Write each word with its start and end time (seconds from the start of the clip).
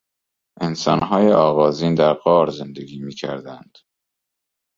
انسانهای 0.61 1.31
آغازین 1.33 1.95
در 1.95 2.13
غار 2.13 2.49
زندگی 2.49 2.99
میکردند. 2.99 3.77